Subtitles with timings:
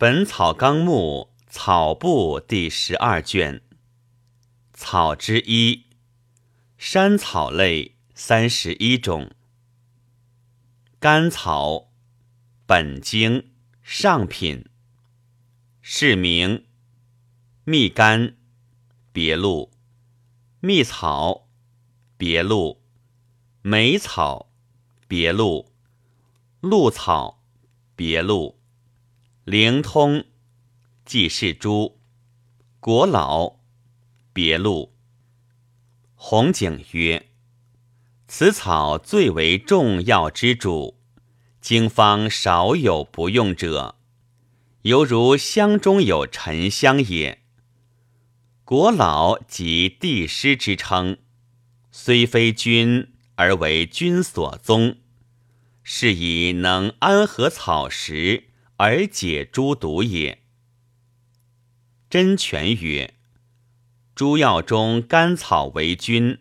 [0.00, 3.60] 本草纲目草部第十二卷。
[4.72, 5.86] 草之一，
[6.76, 9.32] 山草类三十一种。
[11.00, 11.90] 甘草，
[12.64, 13.50] 本经。
[13.82, 14.66] 上品。
[15.82, 16.64] 是名。
[17.64, 18.34] 蜜柑，
[19.12, 19.72] 别录；
[20.60, 21.48] 蜜草，
[22.16, 22.80] 别录；
[23.62, 24.52] 梅草，
[25.08, 25.72] 别录；
[26.60, 27.42] 鹿草，
[27.96, 28.57] 别录。
[29.50, 30.26] 灵通，
[31.06, 31.98] 即是诸
[32.80, 33.60] 国老，
[34.34, 34.92] 别录。
[36.14, 37.30] 红景曰
[38.28, 41.00] ：“此草最为重要之主，
[41.62, 43.94] 经方少有不用者，
[44.82, 47.42] 犹如香中有沉香也。
[48.66, 51.16] 国老即帝师之称，
[51.90, 54.98] 虽非君，而为君所宗，
[55.82, 58.44] 是以能安和草食。”
[58.78, 60.44] 而解诸毒也。
[62.08, 63.14] 真诠曰：
[64.14, 66.38] 诸药中甘草为君，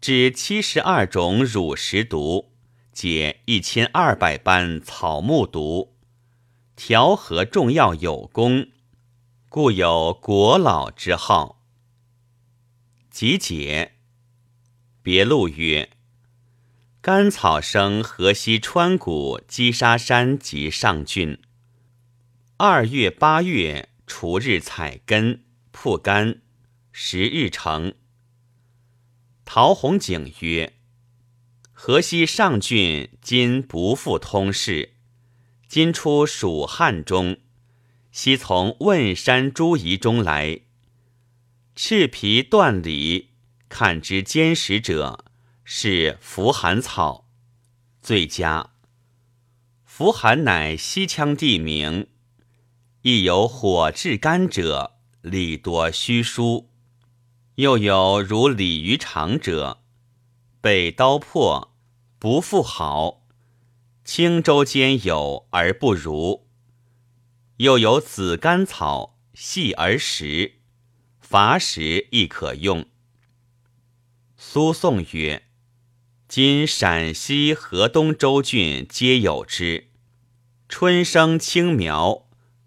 [0.00, 2.52] 治七十二种乳食毒，
[2.92, 5.96] 解一千二百般草木毒，
[6.76, 8.68] 调和众药有功，
[9.48, 11.60] 故有国老之号。
[13.10, 13.96] 集解：
[15.02, 15.90] 别录曰：
[17.00, 21.40] 甘草生河西川谷积沙山及上郡。
[22.56, 26.40] 二月、八月，除日采根，曝干，
[26.92, 27.94] 十日成。
[29.44, 30.74] 陶弘景曰
[31.74, 34.94] ：“河西上郡今不复通事，
[35.66, 37.38] 今出蜀汉中，
[38.12, 40.60] 西从汶山诸夷中来。
[41.74, 43.30] 赤皮断里，
[43.68, 45.24] 看之坚实者，
[45.64, 47.28] 是伏寒草，
[48.00, 48.70] 最佳。
[49.84, 52.06] 伏寒乃西羌地名。”
[53.06, 56.70] 亦有火炙甘者，力多虚疏；
[57.56, 59.82] 又有如鲤鱼肠者，
[60.62, 61.76] 被刀破，
[62.18, 63.26] 不复好。
[64.06, 66.46] 青州间有而不如。
[67.58, 70.60] 又有紫甘草，细而实，
[71.20, 72.86] 伐食亦可用。
[74.38, 75.42] 苏颂曰
[76.26, 79.88] ：“今陕西、河东州郡皆有之，
[80.70, 82.22] 春生青苗。”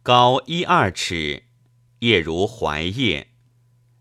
[0.07, 1.43] 高一二尺，
[1.99, 3.33] 叶如槐叶。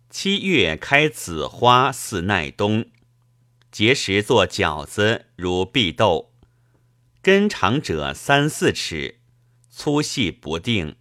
[0.09, 2.87] 七月开紫花，似耐冬。
[3.72, 6.33] 结实做饺子，如碧豆。
[7.21, 9.19] 根长者三四尺，
[9.69, 10.94] 粗细不定。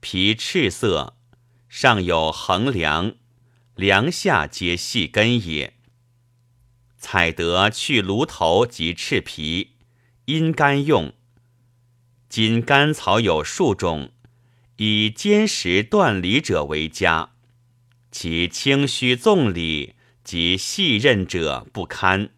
[0.00, 1.16] 皮赤色，
[1.70, 3.14] 上有横梁，
[3.74, 5.78] 梁下皆细根也。
[6.98, 9.76] 采得去炉头及赤皮，
[10.26, 11.14] 阴干用。
[12.28, 14.10] 今甘草有数种。
[14.76, 17.30] 以坚实断理者为佳，
[18.10, 22.30] 其清虚纵理及细刃者不堪，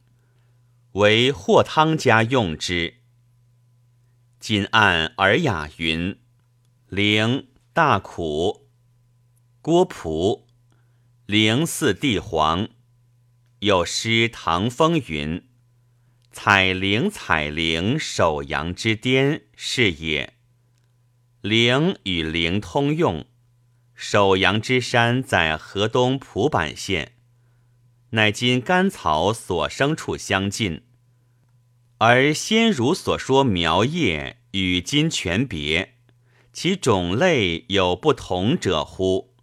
[0.93, 2.99] 为霍汤家用之。
[4.39, 6.17] 今按尔雅云：
[6.89, 8.69] 灵大苦，
[9.61, 10.47] 郭璞
[11.27, 12.69] 灵似地黄。
[13.59, 15.49] 有诗唐风云：
[16.31, 20.38] 采灵采灵，首阳之巅是也。
[21.43, 23.25] 灵与灵通用，
[23.95, 27.13] 首阳之山在河东蒲坂县，
[28.11, 30.83] 乃今甘草所生处相近。
[31.99, 35.95] 而先儒所说苗叶与今全别，
[36.53, 39.37] 其种类有不同者乎？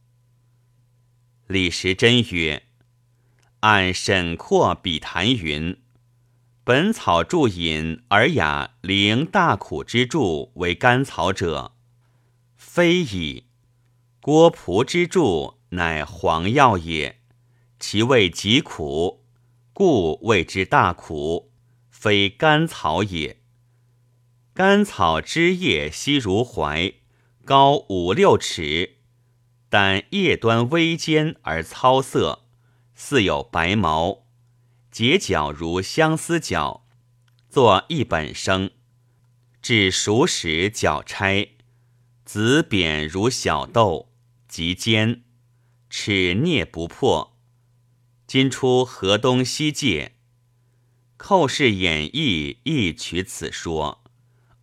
[1.47, 2.63] 李时珍曰
[3.61, 5.73] ：“按沈括笔谈云，
[6.65, 11.71] 《本草注引尔雅灵大苦之注为甘草者。”
[12.75, 13.45] 非矣，
[14.19, 17.21] 郭璞之助乃黄药也，
[17.79, 19.23] 其味极苦，
[19.71, 21.53] 故谓之大苦，
[21.89, 23.39] 非甘草也。
[24.53, 26.95] 甘草枝叶稀如槐，
[27.45, 28.97] 高五六尺，
[29.69, 32.43] 但叶端微尖而糙色，
[32.93, 34.25] 似有白毛，
[34.91, 36.85] 结角如相思角，
[37.47, 38.71] 作一本生，
[39.61, 41.54] 至熟时角拆。
[42.25, 44.11] 子扁如小豆，
[44.47, 45.23] 极尖，
[45.91, 47.37] 齿啮不破。
[48.25, 50.07] 今出河东西界，
[51.17, 54.03] 《寇氏演义》亦取此说，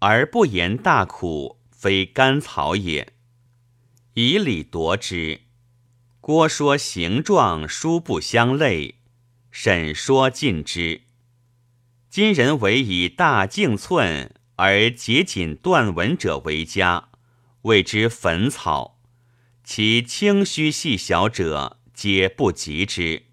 [0.00, 3.12] 而不言大苦，非甘草也。
[4.14, 5.43] 以理夺之。
[6.20, 8.97] 郭说形状殊不相类，
[9.53, 11.03] 沈说尽之。
[12.11, 17.11] 今人唯以大径寸而结锦断纹者为佳。
[17.62, 19.00] 谓之粉草。
[19.64, 23.25] 其轻虚细小者，皆不及之。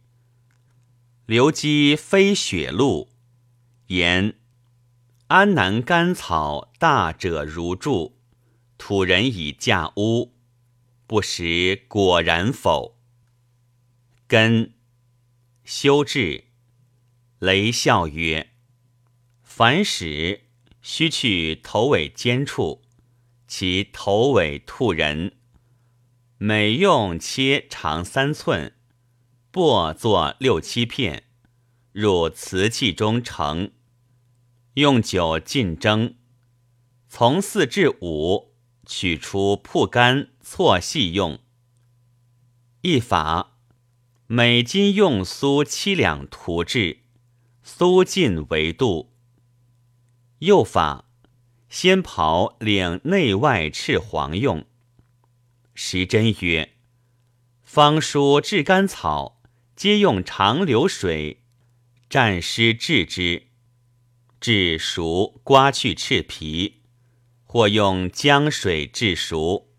[1.26, 3.10] 刘基飞雪露，
[3.88, 4.36] 言
[5.28, 8.20] 安南甘草大者如柱，
[8.78, 10.36] 土人以架屋，
[11.08, 13.00] 不识果然否？
[14.28, 14.76] 根
[15.64, 16.46] 修治，
[17.40, 18.52] 雷笑曰
[19.42, 20.46] ：“凡始
[20.82, 22.84] 须去头尾尖处，
[23.50, 25.34] 其头尾兔人。”
[26.38, 28.74] 每用切长三寸，
[29.52, 31.24] 薄作六七片，
[31.92, 33.72] 入瓷器中盛。
[34.76, 36.16] 用酒浸蒸，
[37.10, 38.54] 从四至五
[38.86, 41.40] 取出铺干错细用。
[42.84, 43.58] 一法，
[44.28, 47.00] 每斤用苏七两涂制，
[47.64, 49.12] 苏尽为度。
[50.38, 51.09] 又法，
[51.70, 54.66] 先刨领内外赤黄用。
[55.76, 56.74] 时珍曰
[57.64, 59.42] ：“方书炙甘草，
[59.76, 61.44] 皆用长流水
[62.10, 63.48] 蘸湿炙之，
[64.42, 66.82] 至熟刮去赤皮，
[67.44, 69.70] 或用姜水制熟。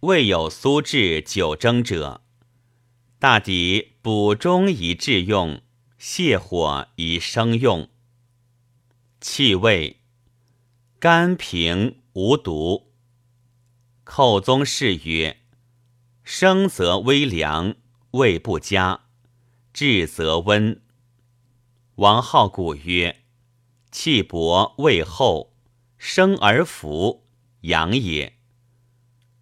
[0.00, 2.22] 未有苏炙久蒸者，
[3.18, 5.62] 大抵补中宜制用，
[6.00, 7.88] 泻火宜生用。
[9.20, 9.97] 气味
[10.98, 12.92] 甘平无毒。”
[14.04, 15.38] 寇宗氏曰
[16.24, 17.76] ：“生则微凉，
[18.12, 19.02] 味不佳；
[19.72, 20.80] 治则温。”
[21.96, 23.24] 王好古曰
[23.92, 25.54] ：“气薄味厚，
[25.98, 27.26] 生而服，
[27.62, 28.38] 阳也。”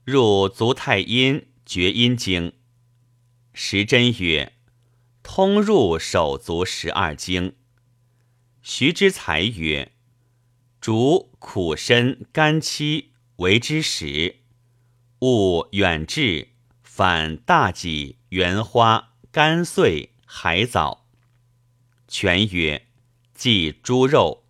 [0.05, 2.53] 入足太阴厥阴经。
[3.53, 4.53] 时珍曰
[5.23, 7.57] ：“通入手足十二经。”
[8.63, 9.93] 徐之才曰
[10.81, 14.41] ：“竹苦参甘期为之始。”
[15.23, 16.49] 勿远志，
[16.83, 21.07] 反大戟、圆花、甘碎、海藻。
[22.09, 22.89] 全曰：
[23.33, 24.43] 即猪肉。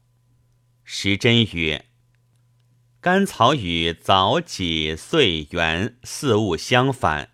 [0.84, 1.84] 时珍曰：
[3.02, 7.28] 甘草与枣、戟、穗、圆四物相反，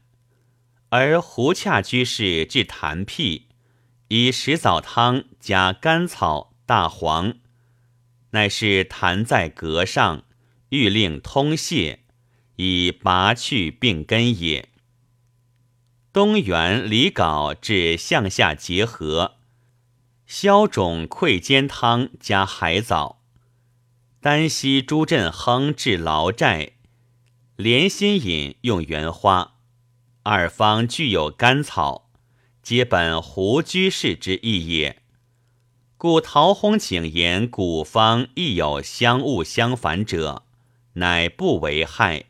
[0.88, 3.46] 而胡洽居士治痰癖，
[4.08, 7.34] 以石枣汤加甘草、大黄，
[8.32, 10.24] 乃是痰在膈上，
[10.68, 12.00] 欲令通泄。
[12.56, 14.68] 以拔去病根也。
[16.12, 19.36] 东原李杲治向下结合，
[20.26, 23.22] 消肿溃坚汤加海藻。
[24.20, 26.72] 丹溪朱振亨治劳债，
[27.56, 29.54] 连心饮用原花。
[30.22, 32.12] 二方具有甘草，
[32.62, 35.01] 皆本胡居士之意也。
[36.02, 40.44] 故陶弘景言古方亦有相物相反者，
[40.94, 42.24] 乃不为害。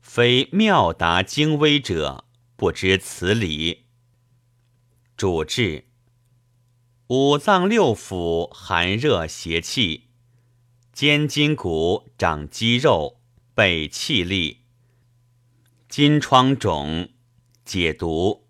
[0.00, 2.24] 非妙达精微者，
[2.54, 3.86] 不知此理。
[5.16, 5.86] 主治
[7.08, 10.04] 五脏六腑寒热邪气，
[10.92, 13.18] 肩筋骨长肌肉，
[13.56, 14.58] 背气力，
[15.88, 17.08] 筋疮肿，
[17.64, 18.46] 解毒。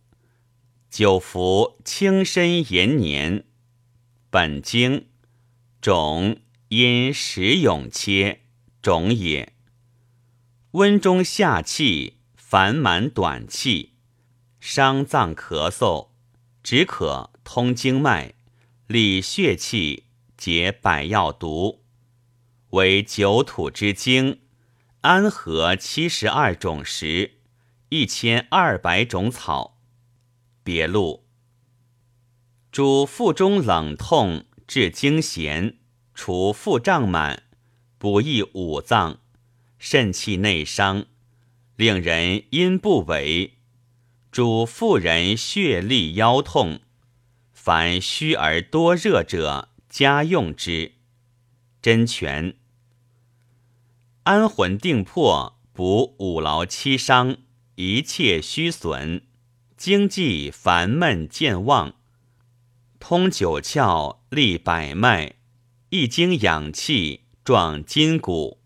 [0.90, 3.46] 久服轻身延年。
[4.34, 5.10] 本经
[5.80, 8.40] 肿因石永切
[8.82, 9.52] 肿也。
[10.72, 13.92] 温中下气，烦满短气，
[14.58, 16.08] 伤脏咳嗽，
[16.64, 18.34] 止渴通经脉，
[18.88, 21.84] 理血气，解百药毒，
[22.70, 24.40] 为九土之精，
[25.02, 27.38] 安和七十二种石，
[27.90, 29.78] 一千二百种草。
[30.64, 31.23] 别录：
[32.74, 35.76] 主腹中冷痛，治惊痫，
[36.12, 37.44] 除腹胀满，
[37.98, 39.20] 补益五脏。
[39.78, 41.06] 肾气内伤，
[41.76, 43.52] 令人阴不为；
[44.32, 46.80] 主妇人血痢腰痛，
[47.52, 50.94] 凡虚而多热者，加用之。
[51.80, 52.56] 真泉
[54.24, 57.36] 安魂定魄，补五劳七伤，
[57.76, 59.22] 一切虚损，
[59.76, 61.94] 经济烦闷健忘，
[63.06, 65.34] 通九窍，利百脉，
[65.90, 68.62] 一经养气，壮筋骨。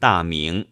[0.00, 0.66] 大名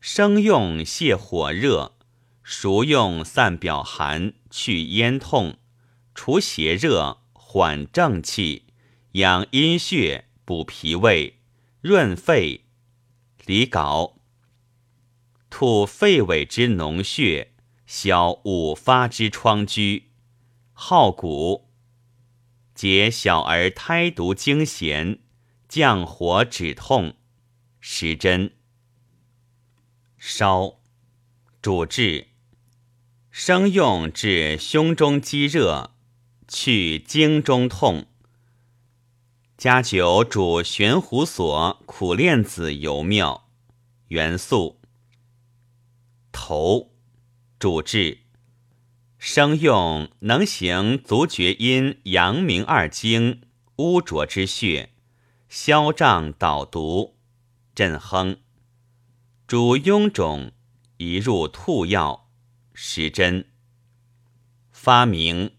[0.00, 1.98] 生用泻火热，
[2.42, 5.58] 熟用散表寒，去咽痛，
[6.14, 8.64] 除邪热，缓正气，
[9.12, 11.40] 养阴血，补脾胃，
[11.82, 12.64] 润肺。
[13.44, 14.14] 离槁
[15.50, 17.52] 吐肺尾之脓血，
[17.84, 20.04] 消五发之疮疽，
[20.82, 21.68] 好谷
[22.74, 25.18] 解小儿胎毒惊痫，
[25.68, 27.16] 降火止痛。
[27.80, 28.56] 时针
[30.16, 30.80] 烧，
[31.60, 32.28] 主治。
[33.30, 35.94] 生用治胸中积热，
[36.48, 38.06] 去经中痛。
[39.58, 43.50] 加酒煮玄胡索、苦练子尤妙。
[44.08, 44.80] 元素。
[46.32, 46.90] 头，
[47.58, 48.20] 主治。
[49.22, 53.42] 生用能行足厥阴、阳明二经
[53.76, 54.94] 污浊之血，
[55.46, 57.18] 消胀导毒，
[57.74, 58.38] 镇哼。
[59.46, 60.52] 主臃肿，
[60.96, 62.30] 宜入兔药。
[62.72, 63.44] 时针
[64.72, 65.50] 发明，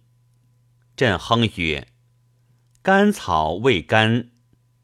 [0.95, 1.87] 振哼曰
[2.81, 4.31] ：“甘草味甘，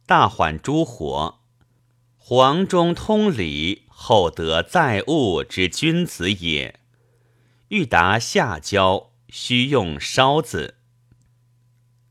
[0.05, 1.39] 大缓诸火，
[2.15, 6.76] 黄中通理，厚德载物之君子也。
[7.69, 10.75] 欲达下焦，须用烧子。”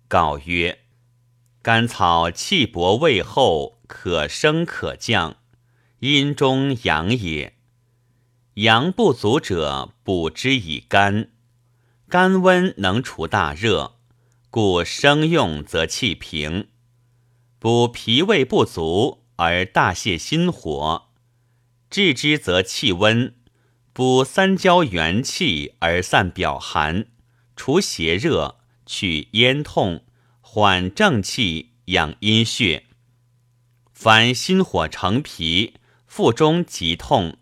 [0.09, 0.81] 告曰
[1.63, 5.37] ：“甘草气薄味厚，可升可降，
[5.99, 7.55] 阴中阳也。”
[8.55, 11.31] 阳不足者，补之以甘。
[12.09, 13.99] 甘温能除大热，
[14.49, 16.69] 故生用则气平。
[17.59, 21.11] 补脾胃不足而大泄心火，
[21.91, 23.36] 治之则气温。
[23.97, 27.07] 补三焦元气而散表寒，
[27.57, 30.05] 除邪热，去咽痛，
[30.43, 32.85] 缓正气，养阴血。
[33.95, 35.77] 凡心火成脾，
[36.07, 37.39] 腹中急痛。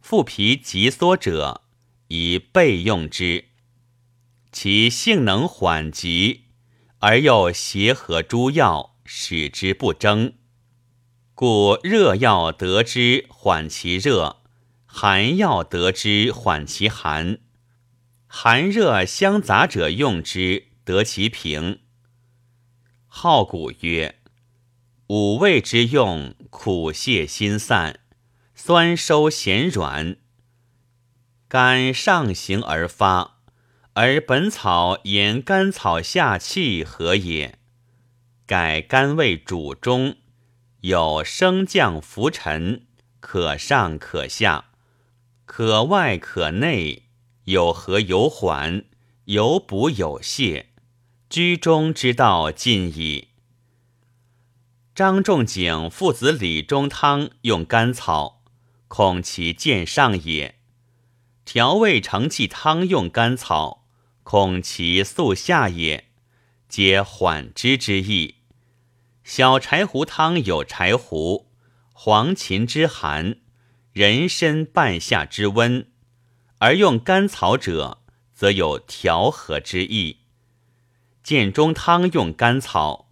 [0.00, 1.62] 腹皮急缩者，
[2.08, 3.44] 宜备用之。
[4.50, 6.46] 其性能缓急，
[6.98, 10.32] 而又协和诸药，使之不争。
[11.36, 14.42] 故热药得之缓其热，
[14.98, 17.40] 寒药得之缓其寒。
[18.26, 21.80] 寒热相杂者用之，得其平。
[23.06, 24.14] 好古曰：
[25.08, 28.00] 五味之用，苦泻心散。
[28.54, 30.16] 酸收咸软，
[31.46, 33.40] 肝上行而发，
[33.92, 37.58] 而本草言甘草下气何也？
[38.46, 40.16] 改甘味主中，
[40.80, 42.86] 有升降浮沉，
[43.20, 44.65] 可上可下，
[45.46, 47.04] 可外可内，
[47.44, 48.84] 有和有缓，
[49.24, 50.66] 有补有泻，
[51.30, 53.28] 居中之道尽矣。
[54.94, 58.36] 张仲景父子理中汤用甘草。
[58.88, 60.60] 恐其见上也。
[61.44, 63.88] 调味承气汤用甘草，
[64.22, 66.04] 恐其速下也。
[66.68, 68.36] 皆缓之之意。
[69.24, 71.48] 小柴胡汤有柴胡、
[71.92, 73.38] 黄芩之寒，
[73.96, 75.86] 人参半夏之温，
[76.58, 78.02] 而用甘草者，
[78.34, 80.18] 则有调和之意。
[81.22, 83.10] 建中汤用甘草，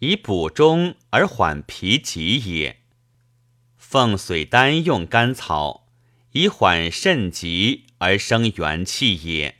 [0.00, 2.80] 以补中而缓脾急也。
[3.76, 5.86] 凤髓丹用甘草，
[6.32, 9.58] 以缓肾急而生元气也，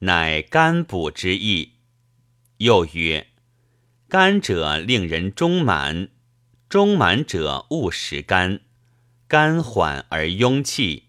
[0.00, 1.74] 乃甘补之意。
[2.56, 3.28] 又曰：
[4.08, 6.08] 甘者令人中满，
[6.68, 8.62] 中满者勿食甘，
[9.30, 11.04] 肝缓而壅气，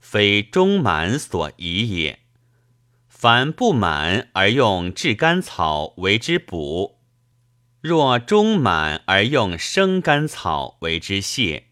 [0.00, 2.18] 非中满所宜也。
[3.06, 6.98] 凡不满而用炙甘草为之补，
[7.80, 11.62] 若中满而用生甘草为之泻。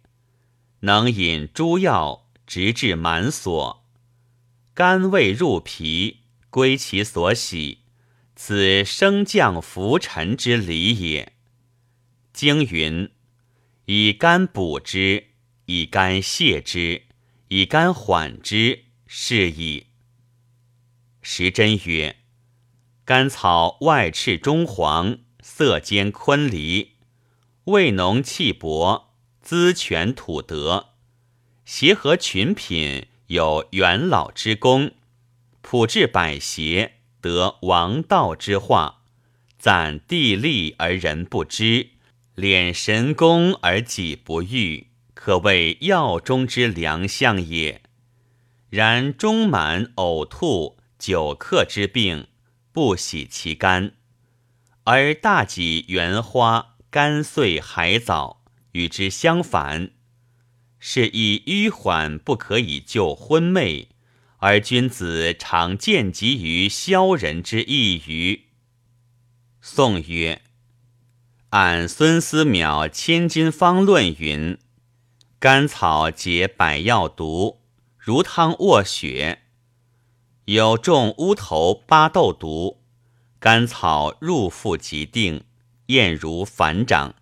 [0.82, 3.84] 能饮诸药，直至满所，
[4.72, 7.78] 肝胃入脾，归其所喜，
[8.36, 11.32] 此升降浮沉之理也。
[12.32, 13.10] 经云：
[13.86, 15.27] 以肝补之，
[15.70, 17.02] 以肝泻之，
[17.48, 19.88] 以肝缓之，是矣。
[21.20, 22.16] 时珍曰：
[23.04, 26.92] 甘草外赤中黄，色兼昆离，
[27.64, 29.12] 味浓气薄。
[29.42, 30.94] 资全土德，
[31.64, 34.92] 协和群品，有元老之功，
[35.62, 39.02] 普治百邪，得王道之化，
[39.58, 41.88] 赞地利而人不知，
[42.36, 44.87] 敛神功而己不欲，
[45.28, 47.82] 可谓药中之良相也。
[48.70, 52.28] 然中满呕吐、久克之病，
[52.72, 53.92] 不喜其肝，
[54.84, 58.42] 而大戟圆花、甘遂海藻。
[58.72, 59.90] 与之相反，
[60.78, 63.90] 是以迂缓不可以救昏昧，
[64.38, 68.44] 而君子常见及于消人之意于。
[69.60, 70.40] 宋曰
[71.50, 74.58] ：“按孙思邈《千金方论》云：
[75.40, 77.60] 甘草解百药毒，
[77.96, 79.38] 如汤卧血；
[80.46, 82.82] 有中乌头巴豆毒，
[83.38, 85.44] 甘草入腹即定，
[85.86, 87.14] 咽如反掌。”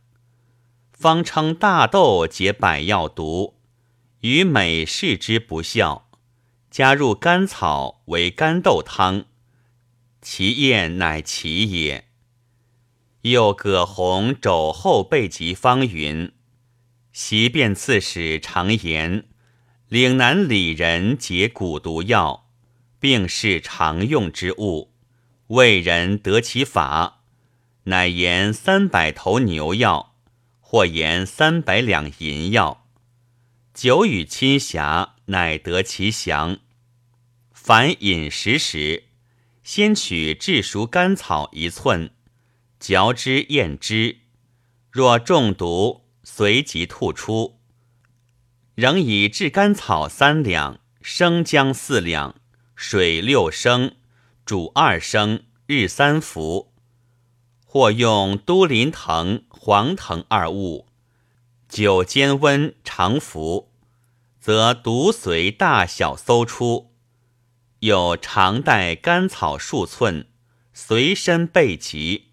[0.99, 3.59] 方称大豆解百药毒，
[4.21, 6.09] 与美视之不效，
[6.71, 9.27] 加入甘草为甘豆汤，
[10.23, 12.07] 其验乃其也。
[13.21, 16.33] 又葛洪肘后备急方云：
[17.19, 19.25] 袭变刺史常言，
[19.89, 22.51] 岭南里人解蛊毒药，
[23.01, 24.93] 并是常用之物，
[25.47, 27.23] 为人得其法，
[27.85, 30.15] 乃言三百头牛药，
[30.61, 32.87] 或言三百两银药。
[33.73, 36.59] 久与亲侠，乃得其详。
[37.51, 39.05] 凡饮食时，
[39.63, 42.11] 先取炙熟甘草一寸，
[42.79, 44.19] 嚼之咽之。
[44.91, 47.61] 若中毒，随即吐出。
[48.75, 52.35] 仍以炙甘草三两，生姜四两，
[52.75, 53.95] 水六升，
[54.45, 56.75] 煮二升，日三服。
[57.65, 60.89] 或用都林藤、黄藤二物。
[61.69, 63.71] 酒煎温常服，
[64.41, 66.93] 则毒随大小搜出。
[67.79, 70.27] 有常带甘草数寸，
[70.73, 72.33] 随身备齐。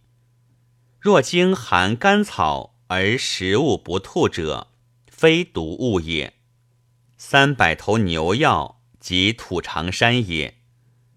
[0.99, 4.71] 若经含甘草而食物不吐者，
[5.07, 6.33] 非毒物也。
[7.17, 10.59] 三百头牛药即土长山也，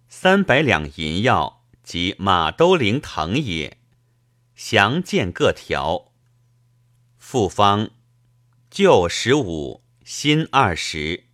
[0.09, 3.79] 三百两银药即马兜铃藤也。
[4.55, 6.13] 详见各条。
[7.19, 7.91] 复方。
[8.71, 11.25] 旧十五，新二十。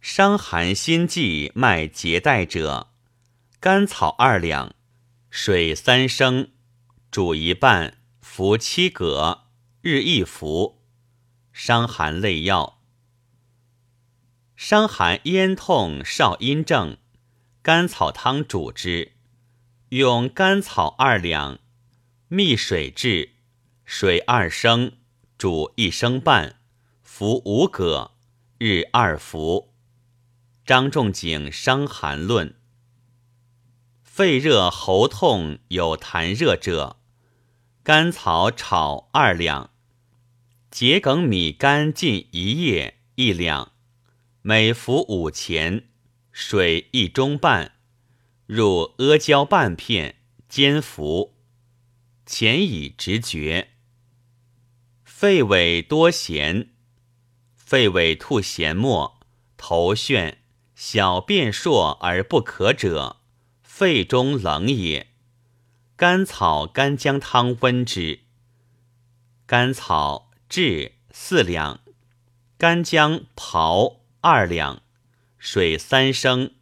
[0.00, 2.90] 伤寒心悸脉结带者，
[3.60, 4.74] 甘草二两，
[5.30, 6.50] 水三升，
[7.10, 7.98] 煮一半，
[8.36, 9.46] 服七葛，
[9.80, 10.82] 日一服。
[11.54, 12.82] 伤寒类药。
[14.54, 16.98] 伤寒咽痛少阴症，
[17.62, 19.12] 甘草汤主之。
[19.88, 21.58] 用甘草二两，
[22.28, 23.36] 蜜水制，
[23.86, 24.92] 水二升。
[25.38, 26.60] 煮一升半，
[27.02, 28.10] 服五葛，
[28.58, 29.72] 日二服。
[30.66, 32.50] 张仲景《伤寒论》：
[34.02, 36.98] 肺热喉痛有痰热者，
[37.86, 39.70] 甘草炒二两，
[40.72, 43.70] 桔梗米干浸一夜一两，
[44.42, 45.84] 每服五钱，
[46.32, 47.76] 水一中半，
[48.46, 50.16] 入阿胶半片，
[50.48, 51.36] 煎服，
[52.26, 53.68] 前以直觉。
[55.04, 56.70] 肺痿多涎，
[57.54, 59.20] 肺痿吐涎沫，
[59.56, 60.38] 头眩，
[60.74, 63.18] 小便硕而不可者，
[63.62, 65.12] 肺中冷也。
[65.98, 68.20] 甘草干姜汤温之。
[69.46, 71.80] 甘草炙四两，
[72.58, 74.82] 干姜刨二两，
[75.38, 76.52] 水三升，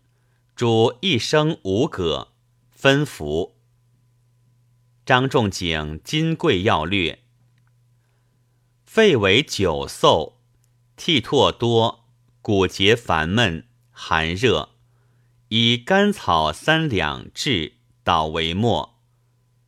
[0.54, 2.28] 煮一升五葛，
[2.70, 3.56] 分服。
[5.04, 7.14] 张仲景《金匮要略》。
[8.84, 10.34] 肺为久嗽，
[10.96, 12.04] 涕唾多，
[12.40, 14.68] 骨节烦闷，寒热，
[15.48, 17.72] 以甘草三两制，
[18.04, 18.93] 捣为末。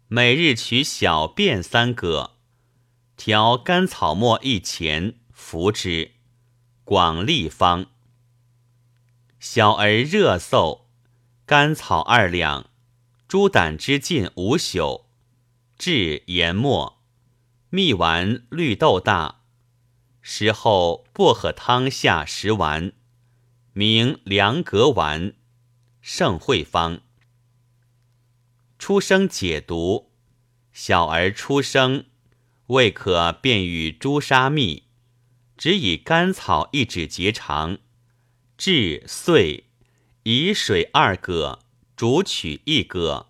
[0.09, 2.37] 每日取小便三葛，
[3.17, 6.13] 调甘草末一钱，服之。
[6.85, 7.87] 广利方。
[9.41, 10.83] 小儿热嗽，
[11.45, 12.71] 甘草二两，
[13.27, 15.07] 猪胆之浸五宿，
[15.77, 17.03] 治研末。
[17.71, 19.41] 蜜丸绿豆大，
[20.23, 22.93] 食后薄荷汤下十丸，
[23.73, 25.35] 名凉格丸，
[26.01, 27.01] 盛会方。
[28.79, 30.11] 出生解毒，
[30.73, 32.05] 小儿出生，
[32.67, 34.85] 未可便与朱砂蜜，
[35.57, 37.79] 只以甘草一指结肠，
[38.59, 39.65] 至碎，
[40.25, 41.61] 以水二葛，
[41.97, 43.29] 煮取一葛，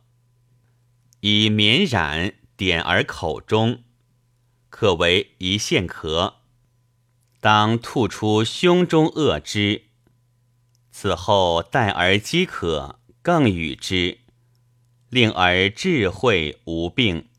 [1.21, 3.85] 以绵染点而口中。
[4.69, 6.35] 可为一线咳，
[7.41, 9.85] 当吐出胸中恶之。
[10.91, 14.19] 此后待而饥渴，更与之，
[15.17, 17.31] 令儿智慧无病。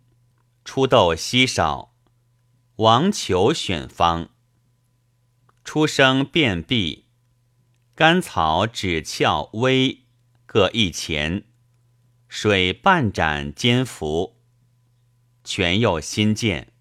[0.65, 1.93] 出痘稀少。
[2.77, 4.29] 王求选方。
[5.63, 7.05] 出生便秘，
[7.93, 10.05] 甘草、止窍、微
[10.47, 11.43] 各一钱，
[12.27, 14.41] 水半盏煎服。
[15.43, 16.73] 全又新见。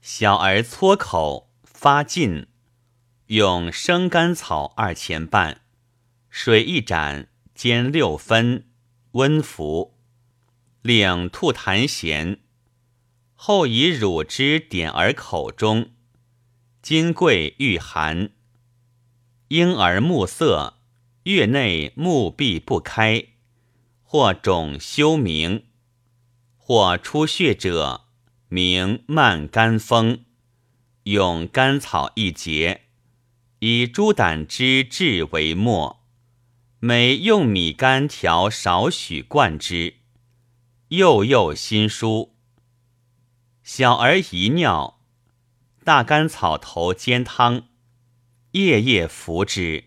[0.00, 2.46] 小儿搓口发劲，
[3.26, 5.60] 用生甘草二钱半，
[6.30, 8.67] 水一盏，煎六分，
[9.12, 9.94] 温服，
[10.82, 12.38] 令吐痰涎。
[13.34, 15.90] 后以乳汁点儿口中。
[16.82, 18.30] 金桂御寒。
[19.48, 20.78] 婴儿目涩，
[21.24, 23.24] 月内目闭不开，
[24.02, 25.64] 或肿休明，
[26.56, 28.04] 或出血者。
[28.50, 30.24] 名慢肝风，
[31.02, 32.84] 用甘草一节，
[33.58, 35.97] 以猪胆汁制为末，
[36.80, 39.94] 每用米干调少许灌之，
[40.90, 42.36] 幼幼心舒。
[43.64, 45.00] 小儿遗尿，
[45.82, 47.66] 大甘草头煎汤，
[48.52, 49.86] 夜夜服之，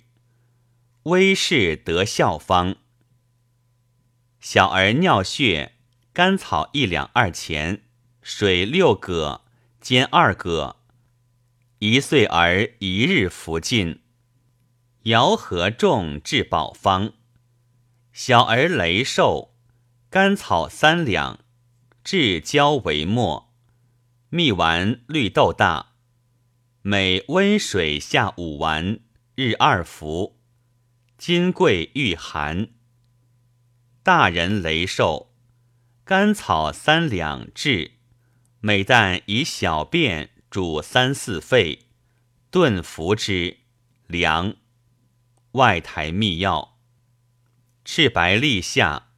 [1.04, 2.76] 微视得效方。
[4.42, 5.76] 小儿尿血，
[6.12, 7.84] 甘草一两二钱，
[8.22, 9.46] 水六葛，
[9.80, 10.76] 煎二葛。
[11.80, 14.01] 一岁儿一日服尽，
[15.04, 17.14] 摇合众治宝方。
[18.14, 19.56] 小儿雷瘦，
[20.10, 21.40] 甘草三两，
[22.04, 23.52] 制焦为末。
[24.30, 25.94] 蜜丸绿豆大，
[26.84, 29.00] 每温水下五丸，
[29.34, 30.40] 日二服。
[31.18, 32.70] 金匮御寒。
[34.04, 35.34] 大人雷瘦，
[36.04, 37.94] 甘草三两制，
[38.60, 40.30] 每旦以小便。
[40.52, 41.88] 煮三四沸，
[42.50, 43.60] 炖服之，
[44.08, 44.54] 凉。
[45.54, 46.78] 外台秘药：
[47.84, 49.10] 赤白立夏。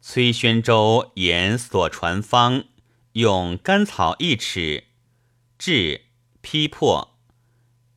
[0.00, 2.66] 崔宣州言所传方，
[3.14, 4.84] 用甘草一尺，
[5.58, 6.02] 制
[6.40, 7.18] 劈破，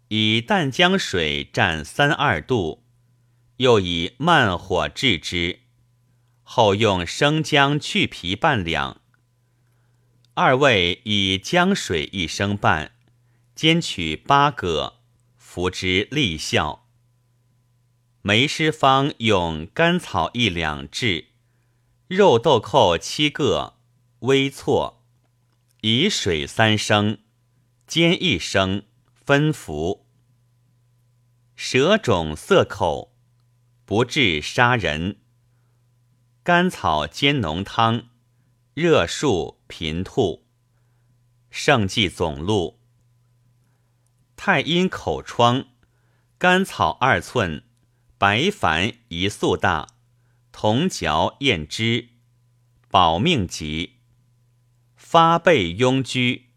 [0.08, 2.84] 以淡江水蘸三二度，
[3.58, 5.60] 又以慢火制之，
[6.42, 9.00] 后用生姜去皮半两。
[10.34, 12.94] 二味以姜水一升半，
[13.54, 14.96] 煎取八葛，
[15.38, 16.83] 服之立效。
[18.26, 21.26] 梅师方用甘草一两制，
[22.08, 23.74] 肉豆蔻七个，
[24.20, 25.04] 微错，
[25.82, 27.18] 以水三升，
[27.86, 28.84] 煎一升，
[29.14, 30.06] 分服。
[31.58, 33.14] 舌肿涩口，
[33.84, 35.18] 不治杀人。
[36.44, 38.08] 甘草煎浓汤。
[38.74, 40.46] 热数频吐，
[41.50, 42.80] 圣济总录。
[44.38, 45.66] 太阴口疮，
[46.38, 47.66] 甘草二寸，
[48.24, 49.86] 白矾一粟大，
[50.54, 52.08] 同嚼咽之，
[52.90, 53.98] 保命疾。
[54.96, 56.52] 发背拥居，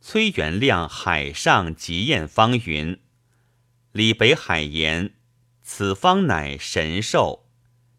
[0.00, 3.00] 崔元亮海上疾验方云：
[3.90, 5.14] 李北海言，
[5.64, 7.50] 此方乃神兽，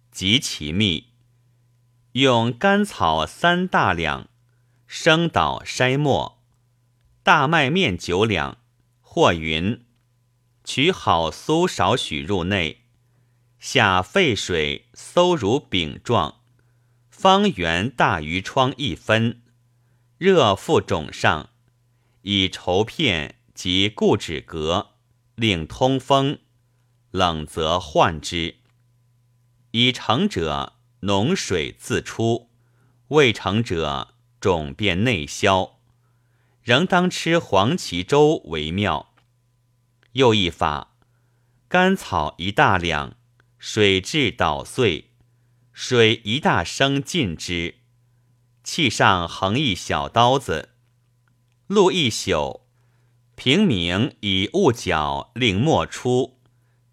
[0.10, 1.10] 极其密。
[2.13, 4.30] 用甘草三大两，
[4.88, 6.42] 生捣筛末，
[7.24, 8.58] 大麦面九两，
[9.02, 9.86] 或匀，
[10.71, 12.84] 取好酥少许入内，
[13.58, 16.41] 下沸水馊如饼状，
[17.10, 19.41] 方圆大于疮一分，
[20.19, 21.49] 热覆肿上，
[22.21, 24.91] 以绸片及固纸革，
[25.34, 26.38] 令通风，
[27.10, 28.58] 冷则换之。
[29.71, 30.75] 已成者。
[31.01, 32.51] 脓水自出，
[33.08, 35.79] 未成者肿便内消，
[36.62, 39.09] 仍当吃黄芪粥为妙。
[40.13, 40.95] 又一法：
[41.67, 43.15] 甘草一大两，
[43.58, 45.12] 水至捣碎，
[45.72, 47.76] 水一大升浸之，
[48.63, 50.69] 器上横一小刀子，
[51.67, 52.62] 露一宿，
[53.36, 56.39] 平明以雾角令沫出，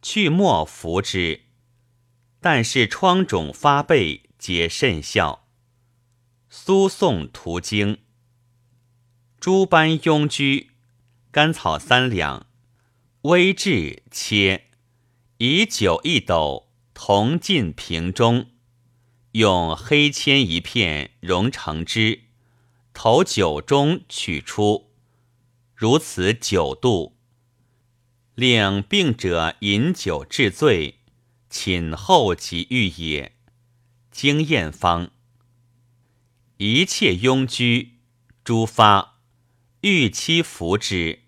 [0.02, 1.42] 去沫服之。
[2.40, 5.48] 但是疮肿发背皆甚效。
[6.48, 7.98] 苏颂图经。
[9.40, 10.68] 诸般痈疽，
[11.30, 12.45] 甘草三两，
[13.26, 14.66] 微炙切，
[15.38, 18.50] 以酒一斗，同进瓶中，
[19.32, 22.20] 用黑铅一片熔成汁，
[22.94, 24.92] 投酒中取出，
[25.74, 27.16] 如此九度，
[28.36, 31.00] 令病者饮酒致醉。
[31.50, 33.32] 寝后即愈也。
[34.12, 35.10] 经验方：
[36.58, 37.98] 一切庸居
[38.44, 39.18] 诸发，
[39.80, 41.24] 欲期服之，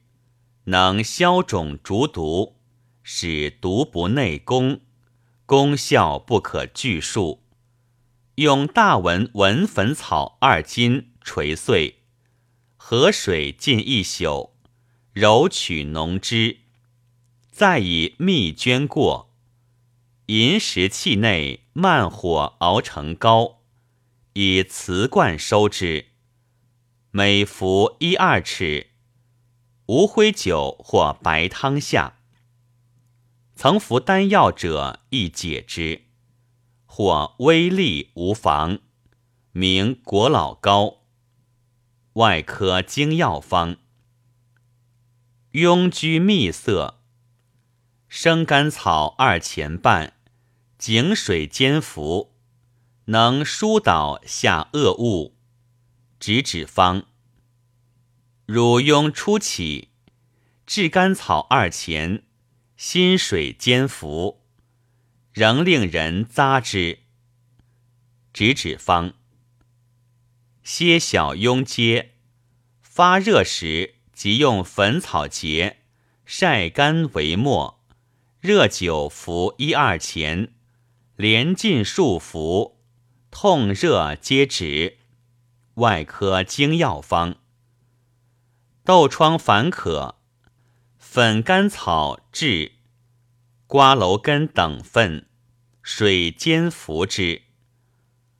[0.68, 2.56] 能消肿逐毒，
[3.02, 4.82] 使毒不内攻，
[5.46, 7.42] 功效不可具数。
[8.34, 12.02] 用大文文粉草二斤捶碎，
[12.76, 14.52] 河水浸一宿，
[15.14, 16.58] 揉取浓汁，
[17.50, 19.34] 再以蜜绢过。
[20.26, 23.62] 银石器内慢火熬成膏，
[24.34, 26.08] 以瓷罐收之。
[27.10, 28.87] 每服一二尺，
[29.88, 32.18] 无灰酒或白汤下。
[33.54, 36.02] 曾服丹药者亦解之，
[36.84, 38.80] 或微利无妨。
[39.52, 40.98] 名国老膏。
[42.14, 43.76] 外科精药方。
[45.52, 47.00] 庸居秘色，
[48.08, 50.12] 生甘草二钱半。
[50.76, 52.34] 井水煎服，
[53.06, 55.34] 能疏导下恶物。
[56.20, 57.06] 直指方。
[58.50, 59.90] 乳痈初起，
[60.66, 62.22] 炙甘草二钱，
[62.78, 64.40] 辛水煎服，
[65.34, 67.00] 仍令人咂之。
[68.32, 69.12] 直指方：
[70.62, 72.12] 些小痈皆，
[72.80, 75.80] 发热时即用粉草结，
[76.24, 77.84] 晒干为末，
[78.40, 80.54] 热酒服一二钱，
[81.16, 82.80] 连进数服，
[83.30, 84.96] 痛热皆止。
[85.74, 87.36] 外科精药方：
[88.88, 90.14] 痘疮烦渴。
[90.96, 92.72] 粉甘草炙，
[93.66, 95.26] 瓜蒌根等分，
[95.82, 97.42] 水煎服之。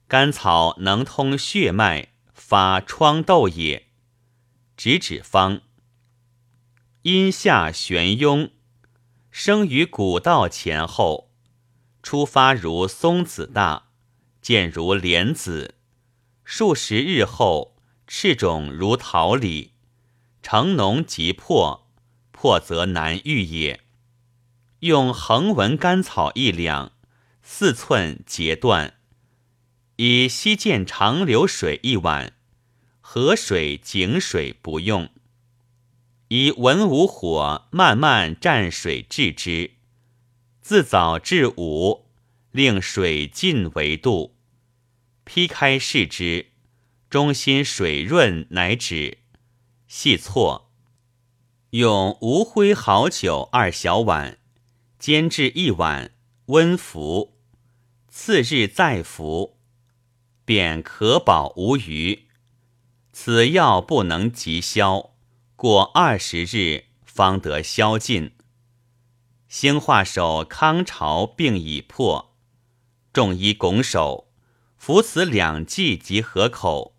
[0.07, 3.89] 甘草能通血脉，发疮痘也。
[4.75, 5.61] 直指方：
[7.03, 8.49] 阴下悬痈，
[9.29, 11.29] 生于骨道前后，
[12.01, 13.89] 出发如松子大，
[14.41, 15.75] 见如莲子，
[16.43, 19.75] 数十日后，赤肿如桃李，
[20.41, 21.85] 成脓即破。
[22.31, 23.81] 破则难愈也。
[24.79, 26.93] 用横纹甘草一两，
[27.43, 28.93] 四寸截断，
[29.97, 32.31] 以溪涧长流水一碗，
[33.01, 35.09] 河水、井水不用。
[36.29, 39.71] 以文武火慢慢蘸水治之，
[40.61, 42.05] 自早至午，
[42.51, 44.37] 令水尽为度。
[45.25, 46.51] 劈开视之，
[47.09, 49.17] 中心水润，乃止。
[49.89, 50.71] 细错。
[51.71, 54.37] 用无灰好酒二小碗，
[54.99, 56.11] 煎至一碗，
[56.45, 57.39] 温服。
[58.07, 59.57] 次日再服，
[60.45, 62.27] 便可保无余。
[63.11, 65.11] 此药不能即消，
[65.55, 68.35] 过二十日方得消尽。
[69.47, 72.35] 兴化手康朝病已破，
[73.11, 74.31] 众医拱手，
[74.77, 76.95] 服此两剂即合口，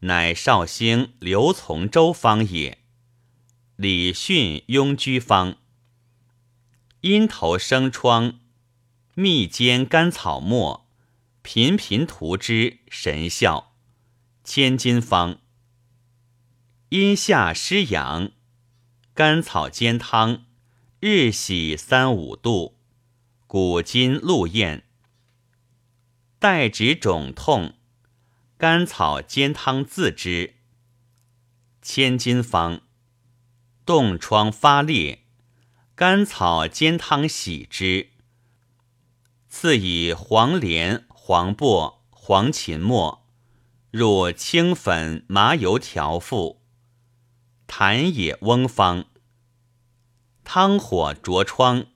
[0.00, 2.78] 乃绍兴刘从周方也。
[3.76, 5.56] 李训庸居方：
[7.02, 8.40] 阴头生疮，
[9.14, 10.88] 蜜煎甘草末，
[11.42, 13.74] 频频涂之，神效。
[14.42, 15.38] 千金方：
[16.88, 18.32] 阴下湿痒，
[19.14, 20.46] 甘草煎汤，
[20.98, 22.78] 日洗三五度，
[23.46, 24.84] 古今露咽。
[26.38, 27.74] 带指肿痛，
[28.60, 30.56] 甘草煎汤自之。
[31.80, 32.82] 千金方。
[33.86, 35.24] 冻疮发裂，
[35.94, 38.10] 甘草煎汤洗之。
[39.48, 43.26] 次以黄连、黄柏、黄芩末
[43.90, 46.60] 入清粉麻油调敷。
[47.66, 49.06] 痰也翁方。
[50.44, 51.86] 汤火灼疮，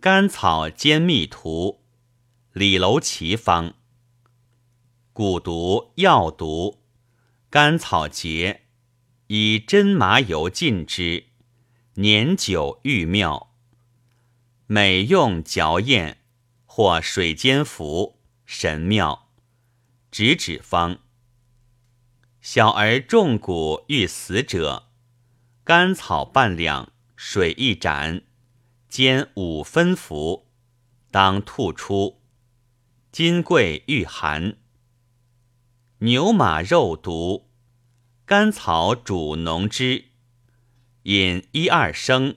[0.00, 1.84] 甘草煎蜜涂。
[2.52, 3.74] 李楼奇方。
[5.18, 6.78] 蛊毒药毒，
[7.50, 8.60] 甘草结。
[9.26, 11.24] 以真麻油浸之，
[11.94, 13.52] 年久愈妙。
[14.68, 16.18] 每用嚼咽，
[16.66, 19.32] 或水煎服，神妙。
[20.12, 20.98] 直指方：
[22.40, 24.84] 小儿重骨欲死者，
[25.64, 28.22] 甘草半两，水一盏，
[28.88, 30.46] 煎五分服，
[31.10, 32.20] 当吐出。
[33.10, 34.58] 金桂御寒。
[36.00, 37.48] 牛马肉毒。
[38.24, 40.10] 甘草煮浓汁，
[41.04, 42.36] 饮一二升，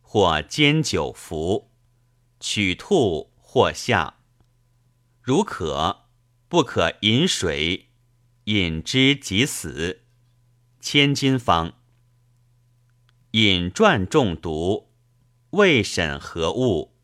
[0.00, 1.72] 或煎酒服，
[2.38, 4.18] 取吐或下。
[5.20, 6.04] 如渴，
[6.48, 7.88] 不可饮水，
[8.44, 10.02] 饮之即死。
[10.80, 11.72] 千金方。
[13.32, 14.92] 饮转中毒，
[15.50, 16.94] 未审何物，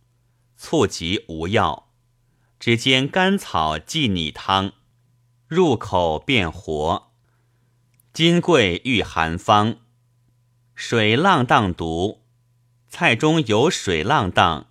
[0.56, 1.90] 促及无药，
[2.60, 4.74] 只煎甘草剂拟汤，
[5.52, 7.10] 入口便活。
[8.12, 9.78] 金桂御寒方：
[10.76, 12.22] 水浪荡毒，
[12.88, 14.68] 菜中有水浪荡，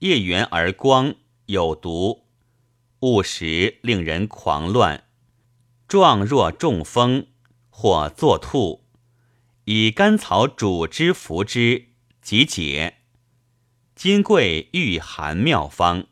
[0.00, 1.14] 叶圆而光，
[1.46, 2.26] 有毒。
[3.00, 5.04] 误食令人狂乱，
[5.88, 7.28] 状若中风，
[7.70, 8.84] 或作吐。
[9.64, 11.86] 以甘草煮汁服之，
[12.20, 12.98] 即解。
[13.94, 16.04] 金桂御寒妙方。